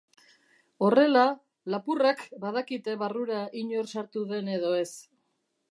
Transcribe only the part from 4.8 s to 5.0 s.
ez.